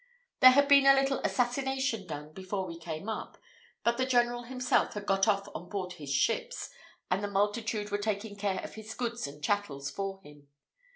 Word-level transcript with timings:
There 0.39 0.49
had 0.49 0.67
been 0.67 0.87
a 0.87 0.95
little 0.95 1.19
assassination 1.19 2.07
done 2.07 2.33
before 2.33 2.65
we 2.65 2.79
came 2.79 3.07
up; 3.07 3.37
but 3.83 3.97
the 3.99 4.05
general 4.07 4.41
himself 4.41 4.95
had 4.95 5.05
got 5.05 5.27
off 5.27 5.47
on 5.53 5.69
board 5.69 5.93
his 5.93 6.11
ships, 6.11 6.71
and 7.11 7.23
the 7.23 7.27
multitude 7.27 7.91
were 7.91 7.99
taking 7.99 8.35
care 8.35 8.63
of 8.63 8.73
his 8.73 8.95
goods 8.95 9.27
and 9.27 9.43
chattels 9.43 9.91
for 9.91 10.19
him. 10.23 10.47